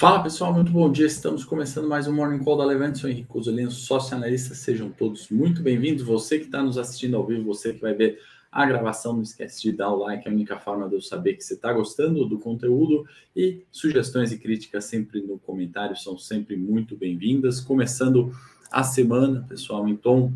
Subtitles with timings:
[0.00, 1.04] Fala pessoal, muito bom dia.
[1.04, 3.00] Estamos começando mais um Morning Call da Levante.
[3.00, 4.54] Sou Henrique Cozolino, sócio analista.
[4.54, 6.02] Sejam todos muito bem-vindos.
[6.02, 8.18] Você que está nos assistindo ao vivo, você que vai ver
[8.50, 11.34] a gravação, não esquece de dar o like, é a única forma de eu saber
[11.34, 13.06] que você está gostando do conteúdo.
[13.36, 17.60] E sugestões e críticas sempre no comentário são sempre muito bem-vindas.
[17.60, 18.34] Começando
[18.72, 20.32] a semana, pessoal, em tom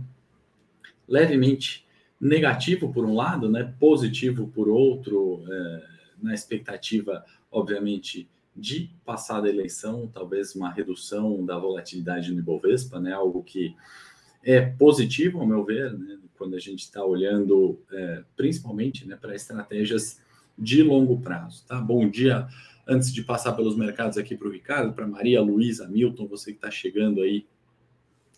[1.09, 1.87] levemente
[2.21, 3.73] negativo por um lado, né?
[3.81, 5.83] positivo por outro, é,
[6.23, 13.13] na expectativa, obviamente de passada eleição, talvez uma redução da volatilidade no Ibovespa, né?
[13.13, 13.75] Algo que
[14.43, 16.19] é positivo, ao meu ver, né?
[16.37, 20.21] quando a gente está olhando é, principalmente né, para estratégias
[20.59, 21.65] de longo prazo.
[21.67, 21.81] Tá?
[21.81, 22.47] Bom dia.
[22.87, 26.59] Antes de passar pelos mercados aqui para o Ricardo, para Maria Luísa Milton, você que
[26.59, 27.47] está chegando aí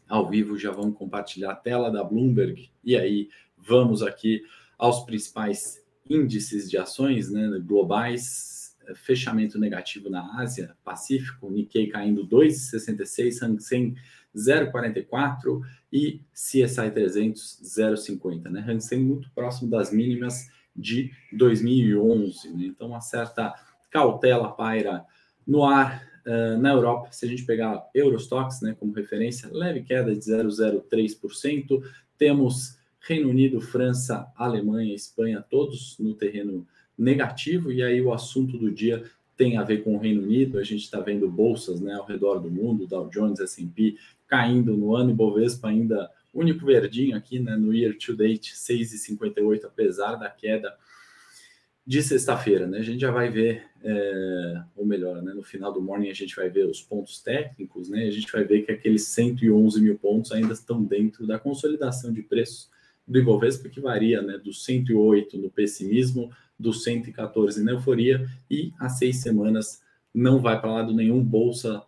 [0.09, 2.71] ao vivo, já vamos compartilhar a tela da Bloomberg.
[2.85, 3.29] E aí,
[3.59, 4.45] vamos aqui
[4.79, 8.56] aos principais índices de ações né, globais
[8.95, 13.95] fechamento negativo na Ásia, Pacífico, Nikkei caindo 2,66, Hang Seng
[14.35, 15.61] 0,44
[15.93, 18.65] e CSI 300 0,50, né?
[18.67, 22.67] Hang Seng muito próximo das mínimas de 2011, né?
[22.67, 23.55] Então uma certa
[23.91, 25.05] cautela paira
[25.47, 27.09] no ar uh, na Europa.
[27.13, 31.83] Se a gente pegar Eurostox, né, como referência, leve queda de 0,03%.
[32.19, 36.67] Temos Reino Unido, França, Alemanha, Espanha, todos no terreno
[36.99, 39.05] negativo, e aí o assunto do dia
[39.37, 40.59] tem a ver com o Reino Unido.
[40.59, 44.95] A gente está vendo bolsas né, ao redor do mundo, Dow Jones, S&P caindo no
[44.95, 50.29] ano, e Bovespa ainda único verdinho aqui né, no year to date, 6,58, apesar da
[50.29, 50.77] queda
[51.87, 52.67] de sexta-feira.
[52.67, 52.79] Né?
[52.79, 56.37] A gente já vai ver, é, ou melhor, né, no final do morning a gente
[56.37, 58.05] vai ver os pontos técnicos, né?
[58.05, 62.23] a gente vai ver que aqueles 111 mil pontos ainda estão dentro da consolidação de
[62.23, 62.69] preços
[63.07, 68.89] do Ibovespa, que varia né, do 108 no pessimismo do 114 na euforia e há
[68.89, 71.83] seis semanas não vai para lado nenhum bolsa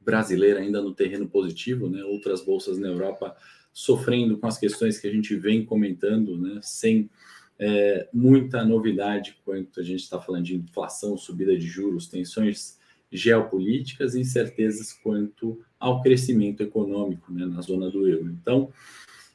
[0.00, 2.02] brasileira ainda no terreno positivo, né?
[2.02, 3.36] Outras bolsas na Europa
[3.72, 6.58] sofrendo com as questões que a gente vem comentando, né?
[6.62, 7.10] Sem
[7.58, 12.78] é, muita novidade quanto a gente está falando de inflação, subida de juros, tensões
[13.12, 18.30] geopolíticas incertezas quanto ao crescimento econômico né, na zona do euro.
[18.30, 18.72] Então,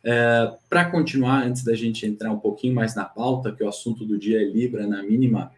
[0.06, 4.06] é, Para continuar, antes da gente entrar um pouquinho mais na pauta, que o assunto
[4.06, 5.52] do dia é Libra na mínima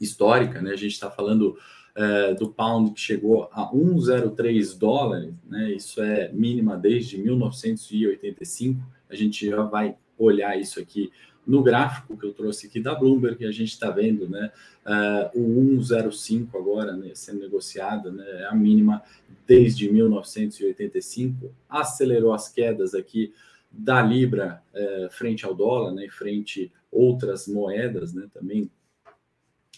[0.00, 0.70] histórica, né?
[0.70, 1.58] A gente está falando
[1.96, 5.72] é, do pound que chegou a 1,03 dólares, né?
[5.72, 8.80] Isso é mínima desde 1985.
[9.10, 11.10] A gente já vai olhar isso aqui
[11.48, 14.52] no gráfico que eu trouxe aqui da Bloomberg, a gente está vendo né,
[14.84, 19.02] uh, o 1,05 agora né, sendo negociado, né, é a mínima
[19.46, 23.32] desde 1985, acelerou as quedas aqui
[23.70, 28.70] da Libra é, frente ao dólar, né, frente outras moedas, né, também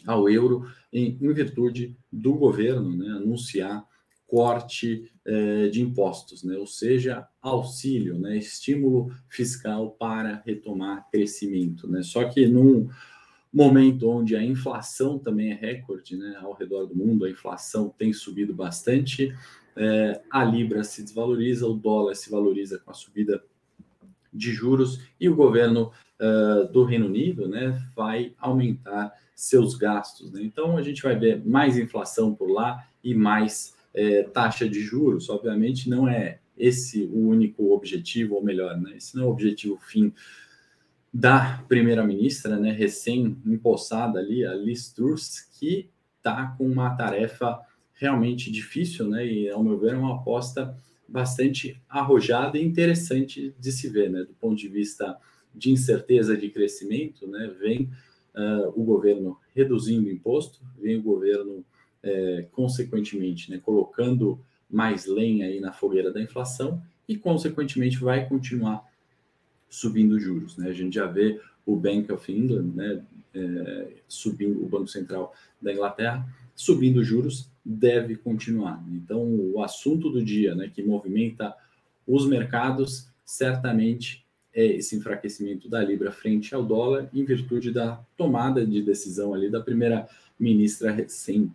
[0.04, 3.86] ao euro, em, em virtude do governo né, anunciar
[4.30, 11.90] corte é, de impostos, né, ou seja, auxílio, né, estímulo fiscal para retomar crescimento.
[11.90, 12.00] Né.
[12.04, 12.88] Só que num
[13.52, 18.12] momento onde a inflação também é recorde né, ao redor do mundo, a inflação tem
[18.12, 19.34] subido bastante,
[19.76, 23.42] é, a Libra se desvaloriza, o dólar se valoriza com a subida
[24.32, 30.30] de juros e o governo uh, do Reino Unido né, vai aumentar seus gastos.
[30.30, 30.42] Né?
[30.42, 35.28] Então a gente vai ver mais inflação por lá e mais é, taxa de juros.
[35.28, 38.96] Obviamente não é esse o único objetivo, ou melhor, né?
[38.96, 40.12] esse não é o objetivo fim
[41.12, 47.58] da primeira-ministra, né, recém-impossada ali, a Liz Truss, que está com uma tarefa
[47.94, 50.72] realmente difícil, né, e ao meu ver é uma aposta
[51.10, 54.20] bastante arrojada e interessante de se ver, né?
[54.20, 55.18] Do ponto de vista
[55.52, 57.52] de incerteza de crescimento, né?
[57.58, 57.90] Vem
[58.34, 61.64] uh, o governo reduzindo imposto, vem o governo,
[62.02, 64.38] é, consequentemente, né, colocando
[64.68, 68.84] mais lenha aí na fogueira da inflação e, consequentemente, vai continuar
[69.68, 70.56] subindo juros.
[70.56, 70.68] Né?
[70.68, 73.02] A gente já vê o Bank of England, né,
[73.34, 78.82] é, subindo, o Banco Central da Inglaterra, subindo juros deve continuar.
[78.90, 81.54] Então, o assunto do dia, né, que movimenta
[82.06, 88.66] os mercados, certamente é esse enfraquecimento da libra frente ao dólar, em virtude da tomada
[88.66, 90.08] de decisão ali da primeira
[90.38, 91.52] ministra recém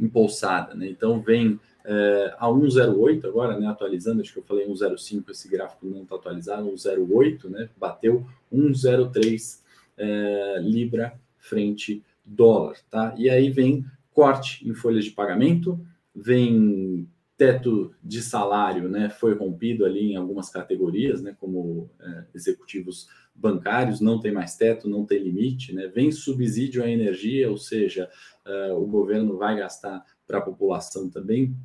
[0.00, 0.88] impulsada, né?
[0.88, 3.66] Então vem é, a 1,08 agora, né?
[3.66, 7.68] Atualizando, acho que eu falei 1,05, esse gráfico não está atualizado, 1,08, né?
[7.76, 9.60] Bateu 1,03
[9.96, 13.14] é, libra frente dólar, tá?
[13.16, 15.80] E aí vem corte em folhas de pagamento,
[16.14, 17.08] vem
[17.40, 23.98] teto de salário né, foi rompido ali em algumas categorias, né, como é, executivos bancários,
[23.98, 28.10] não tem mais teto, não tem limite, né, vem subsídio à energia, ou seja,
[28.46, 31.56] uh, o governo vai gastar para a população também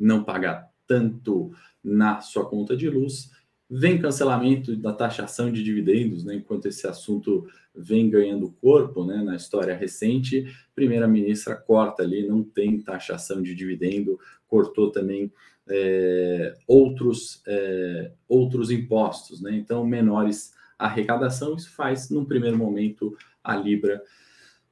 [0.00, 1.52] não pagar tanto
[1.84, 3.30] na sua conta de luz,
[3.68, 9.36] vem cancelamento da taxação de dividendos, né, enquanto esse assunto vem ganhando corpo né, na
[9.36, 15.32] história recente, primeira-ministra corta ali, não tem taxação de dividendo, cortou também
[15.68, 19.52] é, outros, é, outros impostos, né?
[19.56, 24.02] então menores arrecadação, isso faz, num primeiro momento, a Libra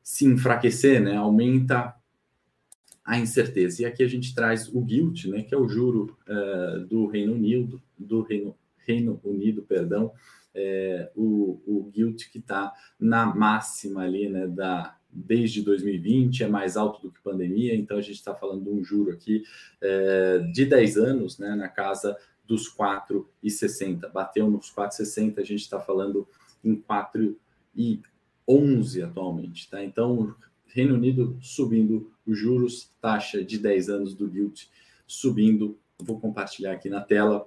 [0.02, 1.16] se enfraquecer, né?
[1.16, 1.94] aumenta
[3.04, 3.82] a incerteza.
[3.82, 7.34] E aqui a gente traz o GILT, né, que é o juro uh, do Reino
[7.34, 10.10] Unido, do Reino, Reino Unido, perdão,
[10.54, 17.00] é, o, o que está na máxima ali, né, da, desde 2020, é mais alto
[17.00, 19.44] do que pandemia, então a gente está falando de um juro aqui
[19.80, 24.10] é, de 10 anos, né, na casa dos 4,60.
[24.12, 26.26] Bateu nos 4,60, a gente está falando
[26.62, 29.82] em 4,11 atualmente, tá?
[29.84, 30.34] Então,
[30.66, 34.66] Reino Unido subindo os juros, taxa de 10 anos do Gilt
[35.06, 35.78] subindo.
[36.02, 37.46] Vou compartilhar aqui na tela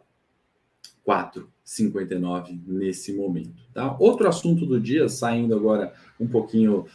[1.05, 3.61] 4,59 nesse momento.
[3.73, 3.97] Tá?
[3.99, 6.85] Outro assunto do dia, saindo agora um pouquinho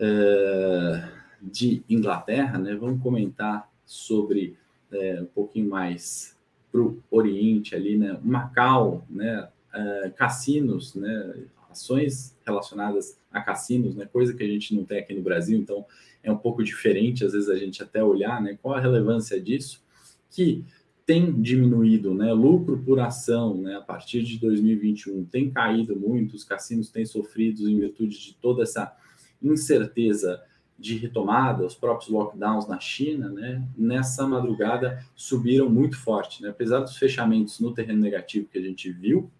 [0.00, 1.08] é,
[1.40, 2.74] de Inglaterra, né?
[2.74, 4.56] vamos comentar sobre
[4.92, 6.36] é, um pouquinho mais
[6.70, 8.18] para o Oriente ali, né?
[8.22, 9.48] Macau, né?
[9.72, 11.34] É, cassinos, né?
[11.70, 14.06] Ações relacionadas a cassinos, né?
[14.06, 15.84] Coisa que a gente não tem aqui no Brasil, então
[16.22, 18.58] é um pouco diferente, às vezes a gente até olhar, né?
[18.60, 19.82] Qual a relevância disso?
[20.30, 20.64] Que
[21.06, 22.32] tem diminuído, né?
[22.32, 23.76] Lucro por ação, né?
[23.76, 28.62] A partir de 2021 tem caído muito, os cassinos têm sofrido em virtude de toda
[28.62, 28.94] essa
[29.42, 30.42] incerteza
[30.78, 33.66] de retomada, os próprios lockdowns na China, né?
[33.76, 36.50] Nessa madrugada subiram muito forte, né?
[36.50, 39.30] Apesar dos fechamentos no terreno negativo que a gente viu,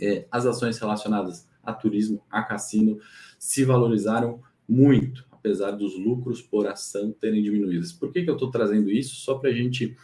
[0.00, 2.98] é, as ações relacionadas a turismo, a cassino,
[3.38, 7.86] se valorizaram muito, apesar dos lucros por ação terem diminuído.
[7.98, 9.16] Por que, que eu estou trazendo isso?
[9.16, 9.96] Só para a gente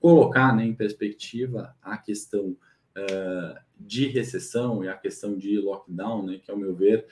[0.00, 2.56] colocar né, em perspectiva a questão
[2.96, 7.06] uh, de recessão e a questão de lockdown, né, que, ao meu ver,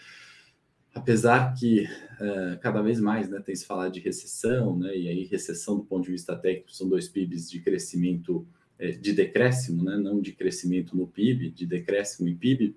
[0.96, 5.25] apesar que uh, cada vez mais né, tem se falado de recessão, né, e aí
[5.25, 8.46] recessão do ponto de vista técnico são dois PIBs de crescimento,
[8.78, 12.75] eh, de decréscimo, né, não de crescimento no PIB, de decréscimo em PIB,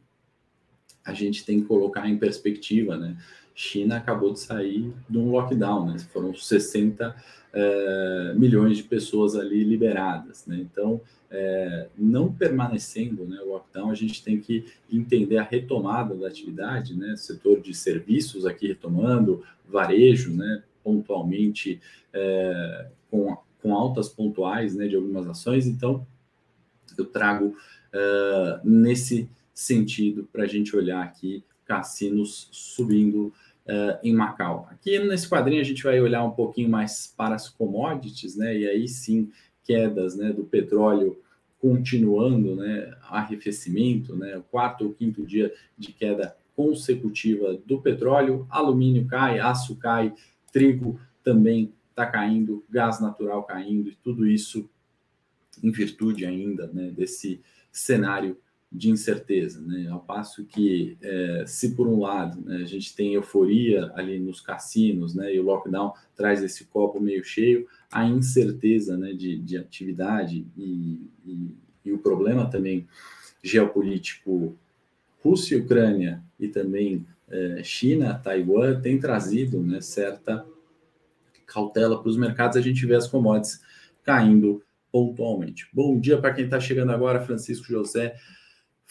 [1.05, 3.17] a gente tem que colocar em perspectiva, né?
[3.59, 5.99] China acabou de sair de um lockdown, né?
[6.13, 7.13] Foram 60
[7.51, 10.57] é, milhões de pessoas ali liberadas, né?
[10.61, 16.29] Então, é, não permanecendo né, o lockdown, a gente tem que entender a retomada da
[16.29, 17.17] atividade, né?
[17.17, 20.63] Setor de serviços aqui retomando, varejo, né?
[20.81, 21.81] Pontualmente
[22.13, 24.87] é, com, com altas pontuais, né?
[24.87, 25.67] De algumas ações.
[25.67, 26.07] Então,
[26.97, 27.57] eu trago
[27.91, 33.31] é, nesse sentido para a gente olhar aqui cassinos subindo
[33.69, 34.67] uh, em Macau.
[34.71, 38.57] Aqui nesse quadrinho a gente vai olhar um pouquinho mais para as commodities, né?
[38.57, 39.31] E aí sim,
[39.63, 41.21] quedas né, do petróleo
[41.59, 42.91] continuando, né?
[43.03, 44.37] Arrefecimento, né?
[44.37, 50.13] O quarto ou quinto dia de queda consecutiva do petróleo, alumínio cai, aço cai,
[50.51, 54.69] trigo também está caindo, gás natural caindo, e tudo isso
[55.63, 57.41] em virtude ainda né, desse
[57.71, 58.37] cenário
[58.71, 59.87] de incerteza, né?
[59.89, 64.39] Ao passo que, é, se por um lado né, a gente tem euforia ali nos
[64.41, 69.57] cassinos, né, e o lockdown traz esse copo meio cheio, a incerteza né, de, de
[69.57, 72.87] atividade e, e, e o problema também
[73.43, 74.55] geopolítico
[75.23, 80.45] Rússia Ucrânia e também é, China, Taiwan, tem trazido né, certa
[81.47, 83.61] cautela para os mercados, a gente vê as commodities
[84.03, 84.61] caindo
[84.91, 85.67] pontualmente.
[85.73, 88.15] Bom dia para quem está chegando agora, Francisco José.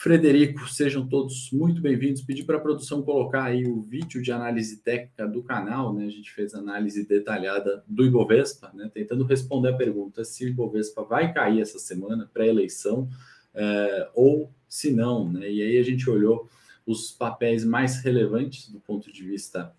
[0.00, 2.22] Frederico, sejam todos muito bem-vindos.
[2.22, 6.06] Pedi para a produção colocar aí o vídeo de análise técnica do canal, né?
[6.06, 8.88] A gente fez análise detalhada do Ibovespa, né?
[8.94, 13.08] Tentando responder a pergunta se o Ibovespa vai cair essa semana, pré-eleição,
[13.52, 15.50] é, ou se não, né?
[15.50, 16.48] E aí a gente olhou
[16.86, 19.74] os papéis mais relevantes do ponto de vista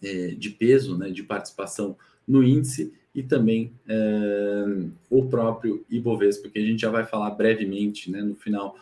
[0.00, 1.10] é, de peso, né?
[1.10, 4.64] De participação no índice e também é,
[5.10, 8.22] o próprio Ibovespa, que a gente já vai falar brevemente, né?
[8.22, 8.76] No final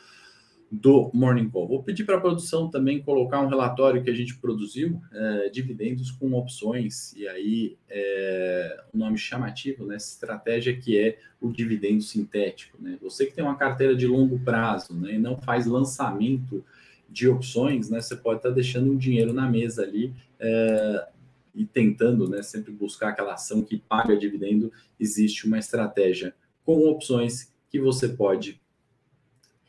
[0.73, 1.69] do Morning Call.
[1.69, 6.11] Vou pedir para a produção também colocar um relatório que a gente produziu, é, dividendos
[6.11, 12.00] com opções, e aí é, o nome chamativo nessa né, estratégia que é o dividendo
[12.00, 12.79] sintético.
[12.81, 12.97] Né?
[13.02, 16.64] Você que tem uma carteira de longo prazo né, e não faz lançamento
[17.07, 21.07] de opções, né, você pode estar tá deixando um dinheiro na mesa ali, é,
[21.55, 27.52] e tentando né, sempre buscar aquela ação que paga dividendo, existe uma estratégia com opções
[27.69, 28.62] que você pode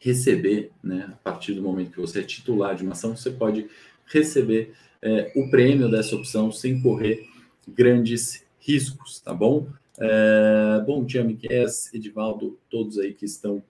[0.04, 3.68] receber, né, a partir do momento que você é titular de uma ação, você pode
[4.06, 7.26] receber é, o prêmio dessa opção sem correr
[7.66, 9.70] grandes riscos, tá bom?
[9.98, 13.64] É, bom dia, Miquel, Edivaldo, todos aí que estão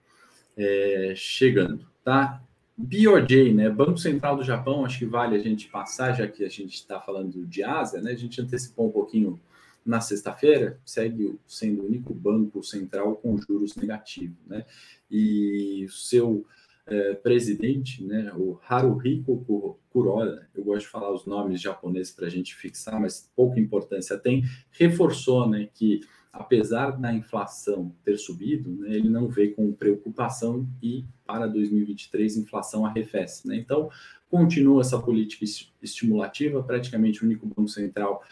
[0.56, 2.42] é, chegando, tá?
[2.76, 3.70] BOJ, né?
[3.70, 7.00] Banco Central do Japão, acho que vale a gente passar, já que a gente está
[7.00, 8.10] falando de Ásia, né?
[8.10, 9.38] A gente antecipou um pouquinho
[9.84, 14.64] na sexta-feira, segue sendo o único banco central com juros negativos, né?
[15.10, 16.46] E o seu
[16.86, 22.30] é, presidente, né, o Haruhiko Kuroda, eu gosto de falar os nomes japoneses para a
[22.30, 26.00] gente fixar, mas pouca importância tem, reforçou né, que
[26.32, 32.40] apesar da inflação ter subido, né, ele não vê com preocupação e para 2023 a
[32.40, 33.46] inflação arrefece.
[33.46, 33.56] Né?
[33.56, 33.88] Então,
[34.28, 35.44] continua essa política
[35.80, 38.22] estimulativa, praticamente o único banco central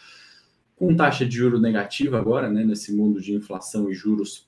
[0.75, 4.47] com taxa de juro negativa agora, né, nesse mundo de inflação e juros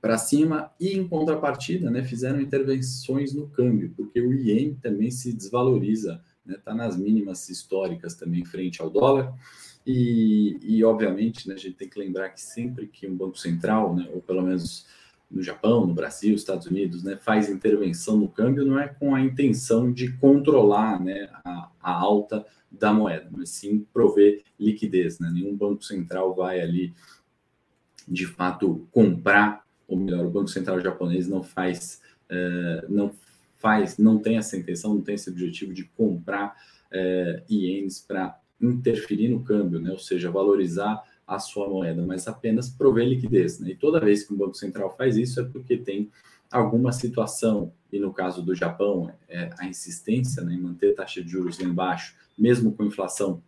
[0.00, 5.32] para cima, e em contrapartida, né, fizeram intervenções no câmbio, porque o iene também se
[5.32, 9.32] desvaloriza, está né, tá nas mínimas históricas também frente ao dólar.
[9.86, 13.94] E, e obviamente, né, a gente tem que lembrar que sempre que um banco central,
[13.94, 14.86] né, ou pelo menos
[15.30, 19.20] no Japão, no Brasil, Estados Unidos, né, faz intervenção no câmbio, não é com a
[19.20, 25.18] intenção de controlar né, a, a alta da moeda, mas sim prover liquidez.
[25.18, 25.30] Né?
[25.32, 26.92] Nenhum banco central vai ali,
[28.08, 33.12] de fato, comprar, ou melhor, o Banco Central japonês não faz, uh, não
[33.56, 36.56] faz, não tem essa intenção, não tem esse objetivo de comprar
[36.92, 39.90] uh, ienes para interferir no câmbio, né?
[39.90, 43.60] ou seja, valorizar a sua moeda, mas apenas prover liquidez.
[43.60, 43.70] Né?
[43.70, 46.10] E toda vez que o Banco Central faz isso é porque tem
[46.50, 51.30] alguma situação, e no caso do Japão, é a insistência né, em manter taxa de
[51.30, 53.40] juros lá embaixo, mesmo com inflação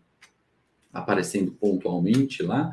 [0.93, 2.71] aparecendo pontualmente lá,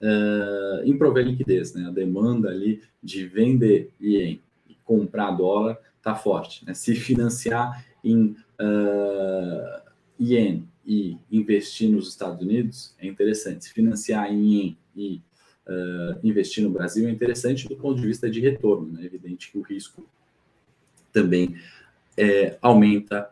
[0.00, 1.74] uh, em prover liquidez.
[1.74, 1.88] Né?
[1.88, 6.64] A demanda ali de vender ien e comprar dólar está forte.
[6.64, 6.74] Né?
[6.74, 13.64] Se financiar em uh, ien e investir nos Estados Unidos é interessante.
[13.64, 15.20] Se financiar em e
[15.66, 18.92] uh, investir no Brasil é interessante do ponto de vista de retorno.
[18.92, 19.02] Né?
[19.02, 20.06] É evidente que o risco
[21.12, 21.56] também
[22.16, 23.30] é, aumenta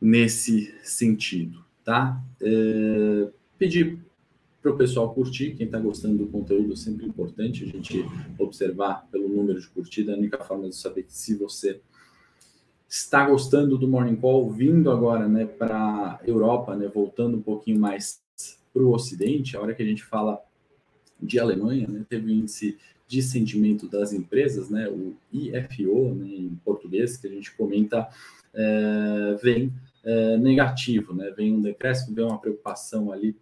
[0.00, 2.20] nesse sentido, tá?
[2.42, 3.98] É, pedir
[4.60, 8.04] para o pessoal curtir, quem está gostando do conteúdo é sempre importante a gente
[8.38, 11.80] observar pelo número de curtida, a única forma de saber se você
[12.94, 17.80] está gostando do Morning Call, vindo agora né, para a Europa, né, voltando um pouquinho
[17.80, 18.22] mais
[18.72, 20.40] para o Ocidente, a hora que a gente fala
[21.20, 26.60] de Alemanha, né, teve o índice de sentimento das empresas, né, o IFO, né, em
[26.64, 28.08] português, que a gente comenta,
[28.54, 29.72] é, vem
[30.04, 33.36] é, negativo, né, vem um decréscimo, vem uma preocupação ali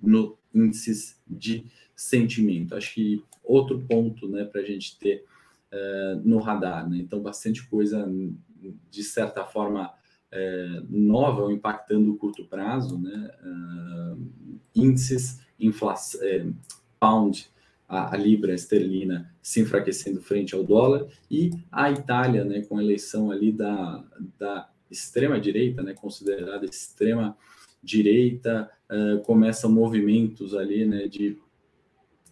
[0.00, 2.74] no índices de sentimento.
[2.74, 5.26] Acho que outro ponto né, para a gente ter
[5.70, 6.88] é, no radar.
[6.88, 6.98] Né?
[6.98, 8.08] Então, bastante coisa
[8.90, 9.92] de certa forma,
[10.32, 13.30] é, nova ou impactando o curto prazo, né?
[13.44, 16.54] Uh, índices, inflação,
[17.00, 17.48] pound,
[17.88, 22.82] a, a, libra esterlina se enfraquecendo frente ao dólar e a Itália, né, com a
[22.82, 24.04] eleição ali da,
[24.38, 27.36] da extrema direita, né, considerada extrema
[27.82, 31.38] direita, uh, começam movimentos ali, né, de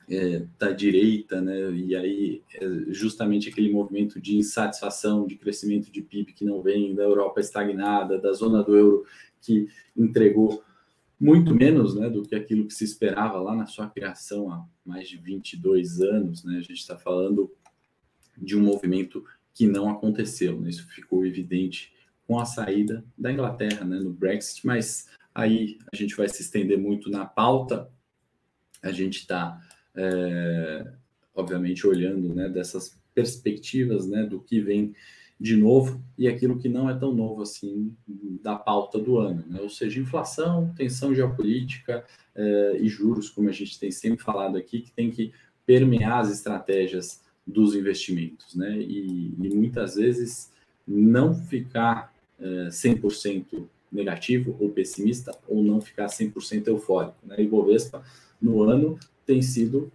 [0.09, 1.71] é, da direita, né?
[1.73, 6.95] E aí é justamente aquele movimento de insatisfação, de crescimento de PIB que não vem,
[6.95, 9.07] da Europa estagnada, da zona do euro
[9.41, 10.63] que entregou
[11.19, 15.09] muito menos, né, do que aquilo que se esperava lá na sua criação há mais
[15.09, 16.59] de 22 anos, né?
[16.59, 17.51] A gente está falando
[18.37, 20.69] de um movimento que não aconteceu, né?
[20.69, 21.93] Isso ficou evidente
[22.27, 26.79] com a saída da Inglaterra, né, no Brexit, mas aí a gente vai se estender
[26.79, 27.91] muito na pauta.
[28.83, 29.61] A gente está
[29.97, 30.87] é,
[31.35, 34.95] obviamente olhando né, dessas perspectivas né, do que vem
[35.39, 37.95] de novo e aquilo que não é tão novo assim
[38.43, 39.61] da pauta do ano, né?
[39.61, 44.81] ou seja, inflação, tensão geopolítica é, e juros, como a gente tem sempre falado aqui,
[44.81, 45.33] que tem que
[45.67, 48.79] permear as estratégias dos investimentos, né?
[48.79, 50.51] E, e muitas vezes
[50.87, 57.37] não ficar é, 100% negativo ou pessimista ou não ficar 100% eufórico, né?
[57.39, 58.03] E Bovespa
[58.41, 59.91] no ano tem sido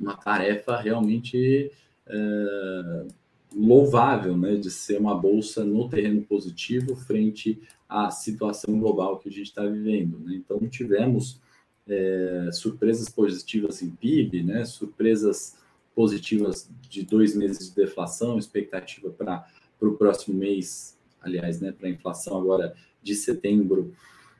[0.00, 1.70] uma tarefa realmente
[2.06, 3.06] é,
[3.54, 9.32] louvável, né, de ser uma bolsa no terreno positivo frente à situação global que a
[9.32, 10.18] gente está vivendo.
[10.20, 10.34] Né?
[10.34, 11.40] Então, tivemos
[11.88, 15.56] é, surpresas positivas em PIB, né, surpresas
[15.94, 19.44] positivas de dois meses de deflação, expectativa para
[19.80, 23.92] o próximo mês, aliás, né, para a inflação agora de setembro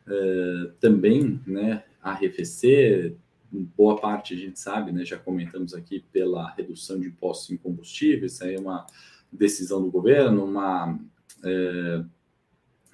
[0.07, 3.17] uh, também né, arrefecer,
[3.51, 8.35] boa parte a gente sabe, né, já comentamos aqui pela redução de impostos em combustíveis,
[8.35, 8.87] isso aí é uma
[9.33, 12.07] decisão do governo, uma uh,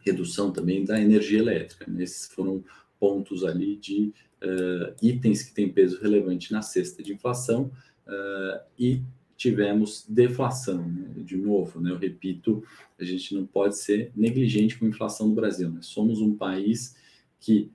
[0.04, 1.90] redução também da energia elétrica.
[1.90, 2.02] Né?
[2.04, 2.62] Esses foram
[2.98, 7.70] pontos ali de uh, itens que têm peso relevante na cesta de inflação
[8.06, 9.00] uh, e
[9.36, 10.86] tivemos deflação.
[10.88, 11.22] Né?
[11.24, 11.90] De novo, né?
[11.90, 12.62] eu repito,
[12.98, 15.70] a gente não pode ser negligente com a inflação no Brasil.
[15.70, 15.80] Né?
[15.82, 16.96] Somos um país
[17.40, 17.70] que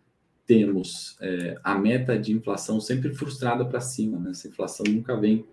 [0.50, 4.18] temos é, a meta de inflação sempre frustrada para cima.
[4.18, 4.32] Né?
[4.32, 5.46] Essa inflação nunca vem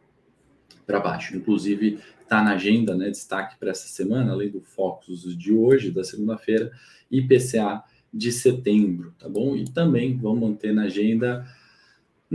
[0.86, 1.36] para baixo.
[1.36, 6.02] Inclusive, está na agenda, né, destaque para essa semana, além do Focus de hoje, da
[6.02, 6.72] segunda-feira,
[7.10, 9.54] IPCA de setembro, tá bom?
[9.54, 11.46] E também vamos manter na agenda,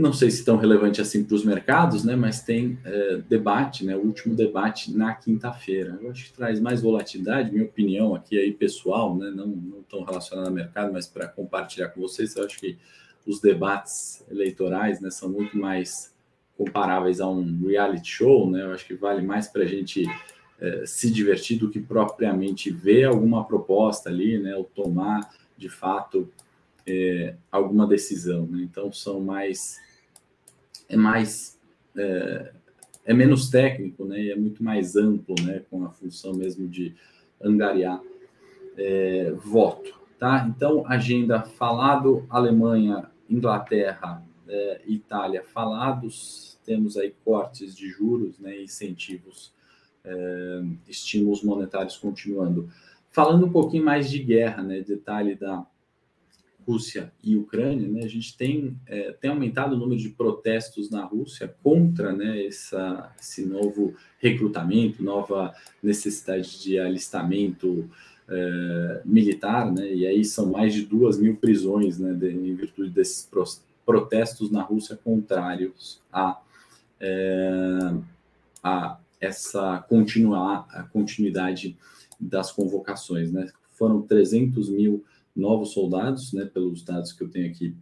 [0.02, 3.96] não sei se tão relevante assim para os mercados, né, mas tem é, debate, né,
[3.96, 5.98] o último debate na quinta-feira.
[6.02, 10.02] Eu acho que traz mais volatilidade, minha opinião aqui aí pessoal, né, não, não tão
[10.04, 12.76] relacionada ao mercado, mas para compartilhar com vocês, eu acho que
[13.26, 16.12] os debates eleitorais, né, são muito mais
[16.56, 18.62] comparáveis a um reality show, né?
[18.62, 20.04] Eu acho que vale mais para a gente
[20.60, 24.54] é, se divertir do que propriamente ver alguma proposta ali, né?
[24.54, 26.28] Ou tomar de fato
[26.86, 28.60] é, alguma decisão, né?
[28.62, 29.78] Então são mais
[30.92, 31.58] é mais
[31.96, 32.52] é,
[33.06, 34.20] é, menos técnico, né?
[34.20, 35.62] E é muito mais amplo, né?
[35.70, 36.94] Com a função mesmo de
[37.42, 38.00] angariar
[38.76, 40.46] é, voto, tá?
[40.48, 49.52] Então agenda falado Alemanha, Inglaterra, é, Itália falados, temos aí cortes de juros, né, incentivos,
[50.04, 52.68] é, estímulos monetários continuando.
[53.10, 55.66] Falando um pouquinho mais de guerra, né, detalhe da
[56.66, 61.04] Rússia e Ucrânia, né, a gente tem, é, tem aumentado o número de protestos na
[61.04, 67.88] Rússia contra né, essa, esse novo recrutamento, nova necessidade de alistamento
[68.28, 72.90] é, militar, né, e aí são mais de duas mil prisões né, de, em virtude
[72.90, 73.28] desses
[73.84, 76.40] protestos na Rússia contrários a,
[77.00, 77.94] é,
[78.62, 81.76] a essa continuar, a continuidade
[82.20, 83.32] das convocações.
[83.32, 83.48] Né?
[83.72, 87.76] Foram 300 mil novos soldados, né, pelos dados que eu tenho aqui,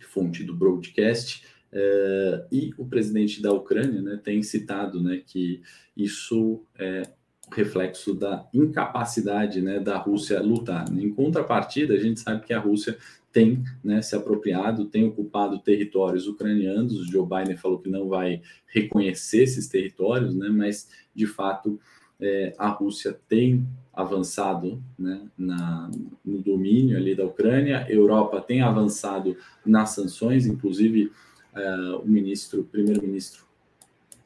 [0.00, 5.62] fonte do broadcast, é, e o presidente da Ucrânia né, tem citado né, que
[5.96, 7.02] isso é
[7.50, 10.90] reflexo da incapacidade né, da Rússia lutar.
[10.92, 12.96] Em contrapartida, a gente sabe que a Rússia
[13.32, 17.06] tem né, se apropriado, tem ocupado territórios ucranianos.
[17.08, 21.80] Joe Biden falou que não vai reconhecer esses territórios, né, mas de fato
[22.22, 25.90] é, a Rússia tem avançado né, na,
[26.24, 31.12] no domínio ali da Ucrânia, a Europa tem avançado nas sanções, inclusive
[31.54, 33.44] é, o ministro, primeiro-ministro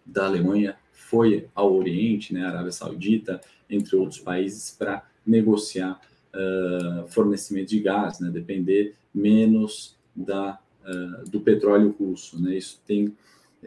[0.04, 6.00] da Alemanha foi ao Oriente, né, Arábia Saudita, entre outros países, para negociar
[6.34, 12.40] uh, fornecimento de gás, né, depender menos da, uh, do petróleo russo.
[12.42, 13.16] Né, isso tem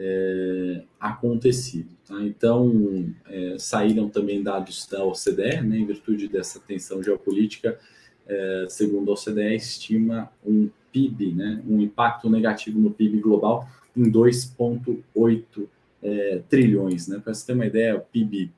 [0.02, 1.90] é, acontecido.
[2.08, 2.22] Tá?
[2.22, 7.78] Então, é, saíram também dados da OCDE, né, em virtude dessa tensão geopolítica,
[8.26, 14.10] é, segundo a OCDE, estima um PIB, né, um impacto negativo no PIB global em
[14.10, 15.68] 2,8
[16.02, 17.06] é, trilhões.
[17.06, 17.18] Né?
[17.22, 18.50] Para você ter uma ideia, o PIB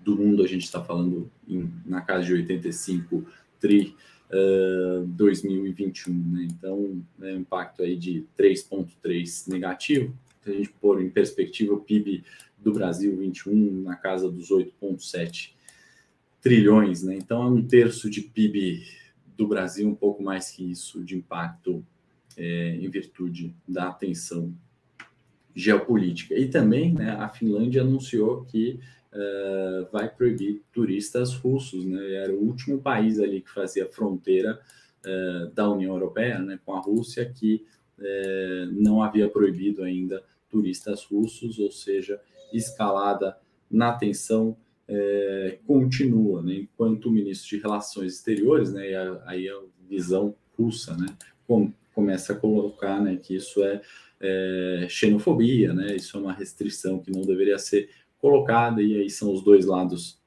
[0.00, 3.24] do mundo, a gente está falando em, na casa de 85
[3.58, 3.96] tri
[4.30, 6.48] uh, 2021, né?
[6.50, 10.14] Então, é um impacto aí de 3,3 negativo.
[10.46, 12.24] A gente pôr em perspectiva o PIB
[12.58, 15.54] do Brasil 21 na casa dos 8,7
[16.40, 17.16] trilhões, né?
[17.16, 18.82] Então, é um terço de PIB
[19.36, 21.84] do Brasil, um pouco mais que isso, de impacto
[22.36, 24.54] é, em virtude da atenção
[25.54, 26.34] geopolítica.
[26.34, 28.80] E também né, a Finlândia anunciou que
[29.12, 31.84] uh, vai proibir turistas russos.
[31.84, 32.14] Né?
[32.14, 34.60] Era o último país ali que fazia fronteira
[35.06, 37.64] uh, da União Europeia né, com a Rússia que
[37.98, 40.22] uh, não havia proibido ainda
[40.54, 42.20] turistas russos, ou seja,
[42.52, 43.36] escalada
[43.68, 44.56] na tensão
[45.66, 46.56] continua, né?
[46.56, 48.82] enquanto o ministro de Relações Exteriores, né,
[49.24, 51.06] aí a visão russa, né,
[51.48, 53.80] com, começa a colocar né, que isso é,
[54.20, 57.88] é, xenofobia, né, isso é uma restrição que não deveria ser
[58.18, 60.20] colocada, e aí são os dois lados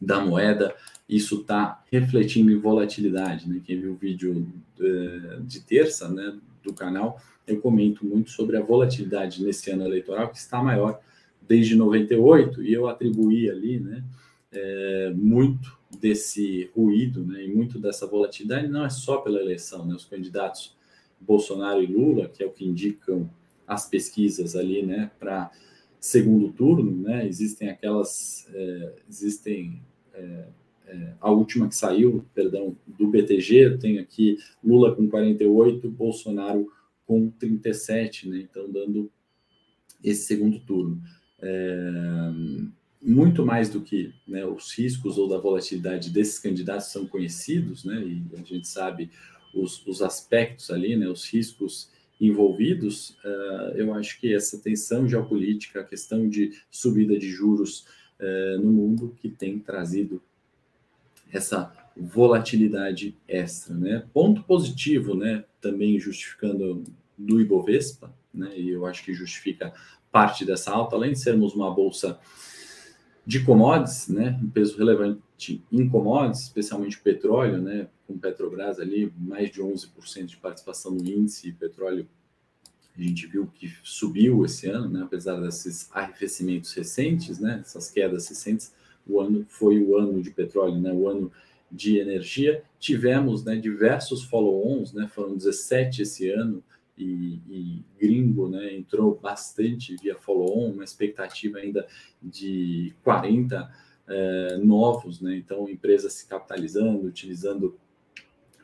[0.00, 0.74] da moeda.
[1.08, 3.48] Isso está refletindo em volatilidade.
[3.48, 3.60] Né?
[3.64, 8.62] Quem viu o vídeo de, de terça né, do canal, eu comento muito sobre a
[8.62, 11.00] volatilidade nesse ano eleitoral, que está maior
[11.42, 14.02] desde 98, e eu atribuí ali né,
[14.50, 19.94] é, muito desse ruído né, e muito dessa volatilidade não é só pela eleição, né,
[19.94, 20.74] os candidatos
[21.20, 23.30] Bolsonaro e Lula, que é o que indicam
[23.66, 25.50] as pesquisas ali, né, para
[26.04, 27.26] segundo turno, né?
[27.26, 29.80] Existem aquelas, é, existem
[30.12, 30.44] é,
[30.86, 36.70] é, a última que saiu, perdão, do BTG, tenho aqui Lula com 48, Bolsonaro
[37.06, 38.38] com 37, né?
[38.38, 39.10] Então, dando
[40.02, 41.00] esse segundo turno.
[41.40, 42.30] É,
[43.00, 48.02] muito mais do que né, os riscos ou da volatilidade desses candidatos são conhecidos, né?
[48.02, 49.10] E a gente sabe
[49.54, 51.08] os, os aspectos ali, né?
[51.08, 57.28] Os riscos envolvidos, uh, eu acho que essa tensão geopolítica, a questão de subida de
[57.28, 57.86] juros
[58.20, 60.22] uh, no mundo, que tem trazido
[61.36, 64.06] essa volatilidade extra, né?
[64.12, 65.44] Ponto positivo, né?
[65.60, 66.84] Também justificando
[67.16, 68.56] do Ibovespa, né?
[68.56, 69.72] E eu acho que justifica
[70.10, 72.18] parte dessa alta, além de sermos uma bolsa
[73.26, 74.38] de commodities, né?
[74.42, 77.88] Um peso relevante em commodities, especialmente petróleo, né?
[78.06, 82.06] Com Petrobras ali, mais de 11% de participação no índice, petróleo
[82.96, 85.02] a gente viu que subiu esse ano, né?
[85.02, 87.58] Apesar desses arrefecimentos recentes, né?
[87.60, 88.72] Essas quedas recentes,
[89.06, 90.92] o ano foi o ano de petróleo, né?
[90.92, 91.30] O ano
[91.74, 92.62] de energia.
[92.78, 96.62] Tivemos né, diversos follow-ons, né, foram 17 esse ano,
[96.96, 101.86] e, e, gringo né, entrou bastante via follow-on, uma expectativa ainda
[102.22, 103.68] de 40
[104.06, 107.76] é, novos, né, então empresas se capitalizando, utilizando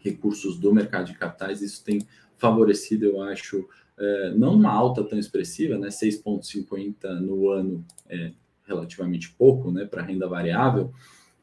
[0.00, 2.00] recursos do mercado de capitais, isso tem
[2.36, 8.32] favorecido, eu acho, é, não uma alta tão expressiva, né, 6,50 no ano é
[8.70, 10.92] relativamente pouco né, para renda variável,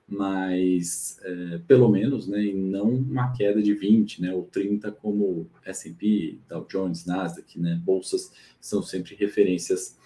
[0.07, 5.49] mas é, pelo menos, né, e não uma queda de 20, né, ou 30 como
[5.65, 9.97] S&P, Dow Jones, Nasdaq, né, bolsas são sempre referências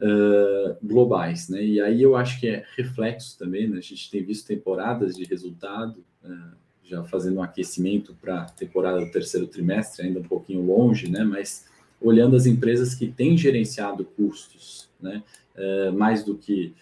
[0.00, 4.24] uh, globais, né, e aí eu acho que é reflexo também, né, a gente tem
[4.24, 10.04] visto temporadas de resultado, uh, já fazendo um aquecimento para a temporada do terceiro trimestre,
[10.04, 15.22] ainda um pouquinho longe, né, mas olhando as empresas que têm gerenciado custos, né,
[15.56, 16.74] uh, mais do que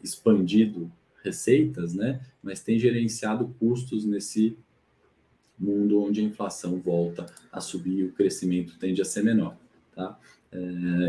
[0.00, 0.88] expandido
[1.24, 2.20] receitas, né?
[2.40, 4.56] Mas tem gerenciado custos nesse
[5.58, 9.56] mundo onde a inflação volta a subir e o crescimento tende a ser menor,
[9.94, 10.18] tá?
[10.50, 10.58] É,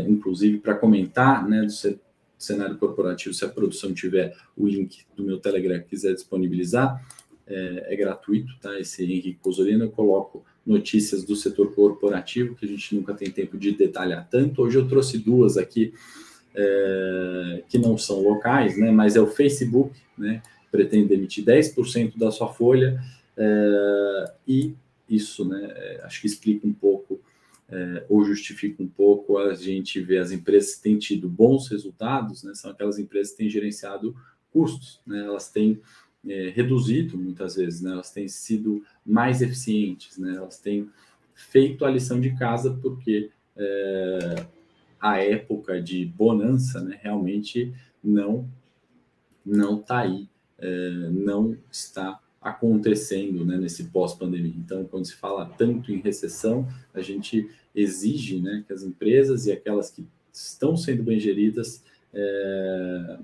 [0.08, 1.98] inclusive para comentar, né, do
[2.38, 7.02] cenário corporativo, se a produção tiver o link do meu Telegram quiser disponibilizar,
[7.46, 8.78] é, é gratuito, tá?
[8.78, 13.56] Esse Henrique Cosolino, eu coloco notícias do setor corporativo que a gente nunca tem tempo
[13.56, 14.62] de detalhar tanto.
[14.62, 15.92] Hoje eu trouxe duas aqui
[16.54, 22.30] é, que não são locais, né, mas é o Facebook, né, pretende demitir 10% da
[22.30, 23.00] sua folha,
[23.36, 24.74] é, e
[25.08, 27.20] isso, né, é, acho que explica um pouco,
[27.70, 32.42] é, ou justifica um pouco, a gente vê as empresas que têm tido bons resultados,
[32.42, 34.14] né, são aquelas empresas que têm gerenciado
[34.52, 35.80] custos, né, elas têm
[36.54, 40.88] reduzido muitas vezes, né, elas têm sido mais eficientes, né, elas têm
[41.34, 43.30] feito a lição de casa porque
[45.02, 48.48] a época de bonança, né, realmente não
[49.44, 54.54] não está aí, é, não está acontecendo né, nesse pós-pandemia.
[54.56, 59.52] Então, quando se fala tanto em recessão, a gente exige né, que as empresas e
[59.52, 61.82] aquelas que estão sendo bem geridas
[62.14, 63.18] é,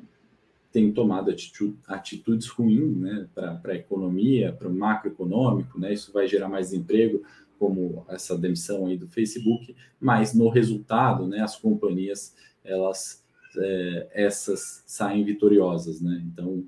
[0.72, 6.26] tenham tomado atitude, atitudes ruins né, para a economia, para o macroeconômico, né, isso vai
[6.26, 7.22] gerar mais emprego,
[7.58, 13.24] como essa demissão aí do Facebook, mas no resultado, né, as companhias, elas,
[13.56, 16.22] é, essas saem vitoriosas, né?
[16.26, 16.64] Então,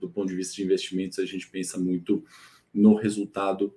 [0.00, 2.24] do ponto de vista de investimentos, a gente pensa muito
[2.72, 3.72] no resultado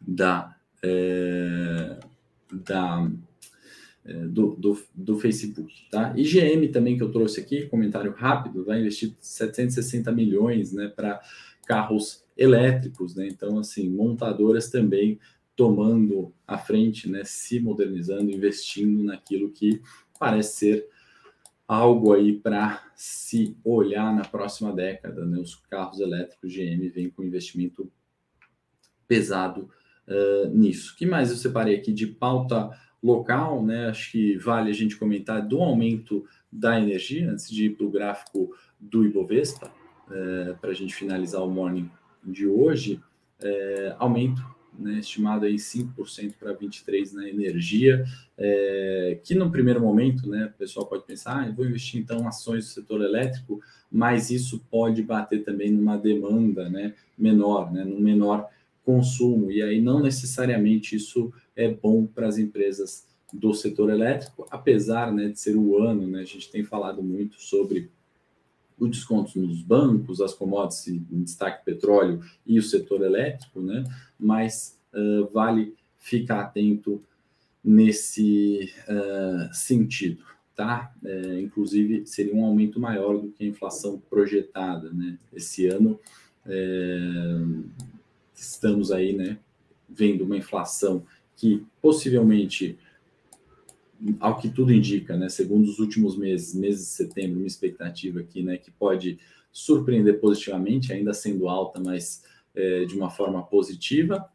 [0.00, 1.98] da, é,
[2.52, 3.10] da
[4.04, 6.12] é, do, do, do, Facebook, tá?
[6.14, 11.22] IGM também que eu trouxe aqui, comentário rápido, vai investir 760 milhões, né, para
[11.66, 13.26] carros elétricos, né?
[13.28, 15.18] Então, assim, montadoras também
[15.56, 19.80] tomando a frente, né, se modernizando, investindo naquilo que
[20.18, 20.88] parece ser
[21.66, 25.24] algo aí para se olhar na próxima década.
[25.24, 25.38] Né?
[25.38, 27.90] Os carros elétricos GM vêm com investimento
[29.06, 29.70] pesado
[30.06, 30.92] uh, nisso.
[30.92, 32.70] O que mais eu separei aqui de pauta
[33.02, 33.64] local?
[33.64, 33.86] Né?
[33.86, 37.90] Acho que vale a gente comentar do aumento da energia, antes de ir para o
[37.90, 39.72] gráfico do Ibovespa,
[40.08, 41.90] uh, para a gente finalizar o morning
[42.22, 43.00] de hoje.
[43.98, 44.42] Aumento
[44.78, 48.04] né, estimado aí 5% para 23% na energia,
[48.36, 52.26] é, que no primeiro momento, né, o pessoal pode pensar, ah, vou investir então em
[52.26, 53.60] ações do setor elétrico,
[53.90, 58.48] mas isso pode bater também numa demanda né, menor, né, no menor
[58.84, 65.12] consumo, e aí não necessariamente isso é bom para as empresas do setor elétrico, apesar
[65.12, 67.90] né, de ser o ano, né, a gente tem falado muito sobre
[68.78, 73.84] o desconto nos bancos, as commodities, em destaque petróleo e o setor elétrico, né?
[74.18, 77.02] Mas uh, vale ficar atento
[77.62, 80.22] nesse uh, sentido,
[80.54, 80.92] tá?
[81.02, 85.18] É, inclusive, seria um aumento maior do que a inflação projetada, né?
[85.32, 85.98] Esse ano
[86.46, 87.36] é,
[88.34, 89.38] estamos aí, né,
[89.88, 91.04] vendo uma inflação
[91.36, 92.78] que possivelmente,
[94.20, 98.42] ao que tudo indica, né, segundo os últimos meses, meses de setembro, uma expectativa aqui,
[98.42, 99.18] né, que pode
[99.52, 104.28] surpreender positivamente, ainda sendo alta, mas é, de uma forma positiva,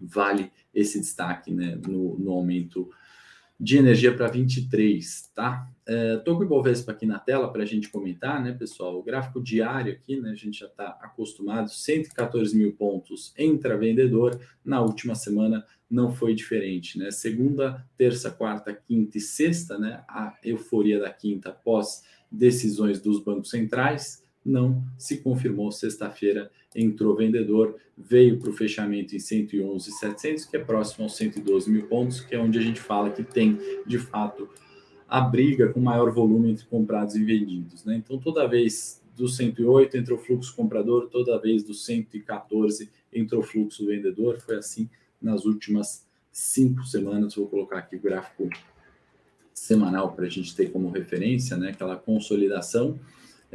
[0.00, 2.90] vale esse destaque, né, no, no aumento
[3.58, 5.70] de energia para 23, tá?
[5.86, 8.98] Estou é, com o Ibovespa aqui na tela para a gente comentar, né, pessoal?
[8.98, 14.38] O gráfico diário aqui, né, a gente já está acostumado, 114 mil pontos entra vendedor,
[14.64, 17.10] na última semana não foi diferente, né?
[17.10, 20.04] Segunda, terça, quarta, quinta e sexta, né?
[20.08, 25.70] A euforia da quinta após decisões dos bancos centrais, não se confirmou.
[25.70, 31.86] Sexta-feira entrou vendedor, veio para o fechamento em 111,700, que é próximo aos 112 mil
[31.86, 34.48] pontos, que é onde a gente fala que tem, de fato,
[35.08, 37.84] a briga com maior volume entre comprados e vendidos.
[37.84, 37.96] Né?
[37.96, 44.38] Então, toda vez do 108 entrou fluxo comprador, toda vez do 114 entrou fluxo vendedor.
[44.40, 47.34] Foi assim nas últimas cinco semanas.
[47.34, 48.50] Vou colocar aqui o gráfico
[49.54, 51.70] semanal para a gente ter como referência, né?
[51.70, 52.98] aquela consolidação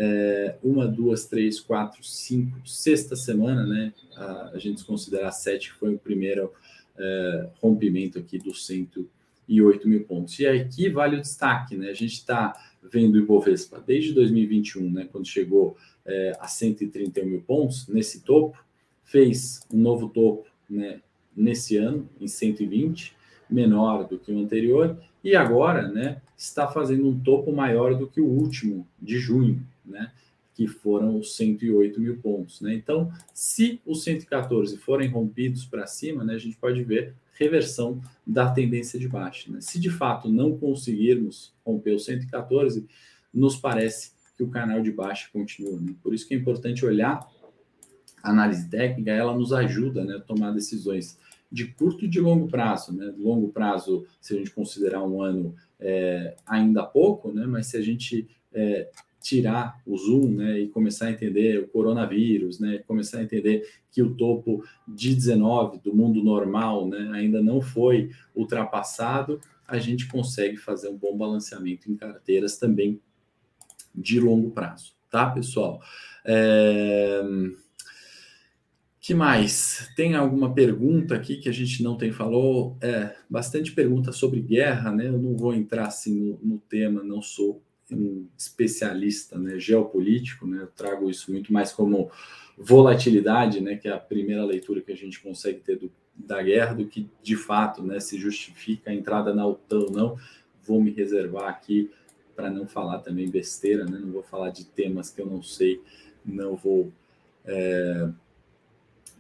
[0.04, 3.94] é, uma, duas, três, quatro, cinco, sexta semana, né?
[4.16, 6.52] A, a gente considerar sete, que foi o primeiro
[6.98, 10.40] é, rompimento aqui dos 108 mil pontos.
[10.40, 11.90] E aqui vale o destaque, né?
[11.90, 12.52] A gente está
[12.92, 15.08] vendo o Ibovespa desde 2021, né?
[15.12, 18.58] Quando chegou é, a 131 mil pontos, nesse topo,
[19.04, 21.00] fez um novo topo, né?
[21.38, 23.16] Nesse ano, em 120,
[23.48, 26.24] menor do que o anterior, e agora, né?
[26.36, 30.12] Está fazendo um topo maior do que o último de junho, né?
[30.54, 32.74] Que foram os 108 mil pontos, né?
[32.74, 36.36] Então, se os 114 forem rompidos para cima, né?
[36.36, 39.52] A gente pode ver reversão da tendência de baixa.
[39.52, 39.62] Né?
[39.62, 42.86] Se de fato não conseguirmos romper os 114,
[43.34, 45.80] nos parece que o canal de baixa continua.
[45.80, 45.96] Né?
[46.04, 47.28] Por isso que é importante olhar
[48.22, 51.18] a análise técnica, ela nos ajuda né, a tomar decisões
[51.52, 52.94] de curto e de longo prazo.
[52.94, 53.12] Né?
[53.18, 57.46] Longo prazo, se a gente considerar um ano é, ainda pouco, né?
[57.48, 58.90] mas se a gente é,
[59.22, 64.02] tirar o zoom né, e começar a entender o coronavírus, né, começar a entender que
[64.02, 70.58] o topo de 19 do mundo normal né, ainda não foi ultrapassado, a gente consegue
[70.58, 73.00] fazer um bom balanceamento em carteiras também
[73.94, 75.80] de longo prazo, tá, pessoal?
[76.26, 77.22] É...
[79.00, 79.90] Que mais?
[79.96, 82.78] Tem alguma pergunta aqui que a gente não tem falou?
[82.80, 85.08] É, bastante pergunta sobre guerra, né?
[85.08, 90.64] Eu não vou entrar assim no, no tema, não sou um especialista né, geopolítico, né,
[90.64, 92.12] eu trago isso muito mais como
[92.58, 96.74] volatilidade, né, que é a primeira leitura que a gente consegue ter do, da guerra,
[96.74, 100.18] do que de fato né, se justifica a entrada na OTAN ou não.
[100.64, 101.90] Vou me reservar aqui
[102.36, 105.82] para não falar também besteira, né, não vou falar de temas que eu não sei,
[106.26, 106.92] não vou
[107.46, 108.10] é,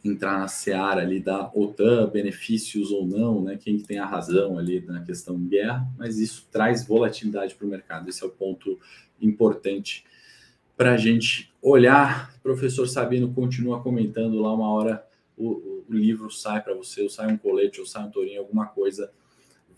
[0.03, 3.57] entrar na seara ali da OTAN, benefícios ou não, né?
[3.57, 7.69] Quem tem a razão ali na questão de guerra, mas isso traz volatilidade para o
[7.69, 8.09] mercado.
[8.09, 8.79] Esse é o ponto
[9.21, 10.03] importante
[10.75, 12.33] para a gente olhar.
[12.37, 15.05] O professor Sabino continua comentando lá uma hora
[15.37, 18.67] o, o livro sai para você, ou sai um colete, ou sai um tourinho, alguma
[18.67, 19.11] coisa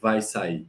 [0.02, 0.68] vai sair.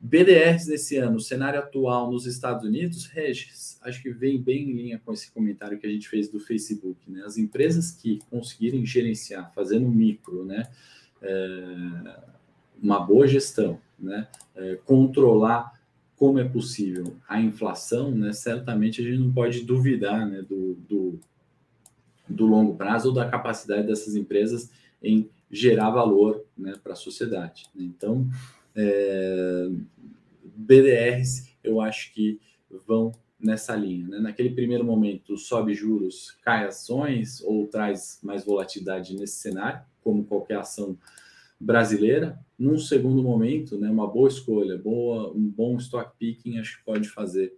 [0.00, 4.72] BDRs nesse ano, o cenário atual nos Estados Unidos, Regis, acho que vem bem em
[4.72, 6.98] linha com esse comentário que a gente fez do Facebook.
[7.10, 7.22] Né?
[7.24, 10.70] As empresas que conseguirem gerenciar, fazendo micro, né?
[11.20, 12.30] É,
[12.82, 14.26] uma boa gestão, né?
[14.56, 15.78] É, controlar
[16.16, 18.32] como é possível a inflação, né?
[18.32, 20.42] certamente a gente não pode duvidar né?
[20.42, 21.20] do, do,
[22.28, 24.70] do longo prazo ou da capacidade dessas empresas
[25.02, 26.74] em gerar valor né?
[26.82, 27.70] para a sociedade.
[27.74, 28.28] Então,
[28.76, 29.68] é,
[30.44, 32.40] BDRs, eu acho que
[32.86, 34.06] vão nessa linha.
[34.08, 34.18] Né?
[34.18, 40.58] Naquele primeiro momento, sobe juros, cai ações ou traz mais volatilidade nesse cenário, como qualquer
[40.58, 40.98] ação
[41.58, 42.38] brasileira.
[42.58, 47.08] Num segundo momento, né, uma boa escolha, boa, um bom stock picking, acho que pode
[47.08, 47.54] fazer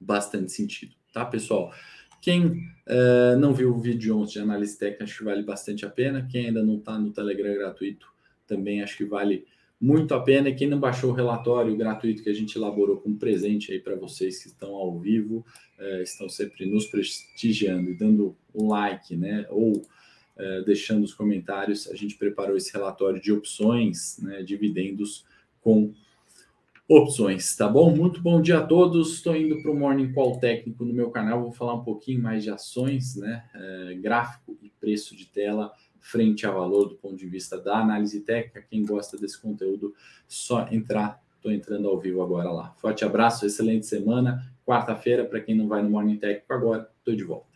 [0.00, 1.72] bastante sentido, tá, pessoal?
[2.20, 5.90] Quem uh, não viu o vídeo ontem de análise técnica, acho que vale bastante a
[5.90, 6.26] pena.
[6.30, 8.06] Quem ainda não está no Telegram gratuito,
[8.46, 9.44] também acho que vale
[9.82, 10.48] muito a pena.
[10.48, 13.96] E quem não baixou o relatório gratuito que a gente elaborou com presente aí para
[13.96, 15.44] vocês que estão ao vivo,
[15.76, 19.44] é, estão sempre nos prestigiando e dando um like, né?
[19.50, 19.82] Ou
[20.38, 24.44] é, deixando os comentários, a gente preparou esse relatório de opções, né?
[24.44, 25.26] Dividendos
[25.60, 25.92] com
[26.88, 27.94] opções, tá bom?
[27.94, 29.14] Muito bom dia a todos.
[29.14, 31.42] Estou indo para o Morning Call técnico no meu canal.
[31.42, 33.44] Vou falar um pouquinho mais de ações, né?
[33.52, 38.20] É, gráfico e preço de tela frente a valor do ponto de vista da análise
[38.20, 38.66] técnica.
[38.68, 39.94] Quem gosta desse conteúdo,
[40.28, 42.72] só entrar Estou entrando ao vivo agora lá.
[42.76, 44.48] Forte abraço, excelente semana.
[44.64, 47.51] Quarta-feira, para quem não vai no Morning Técnico agora, estou de volta.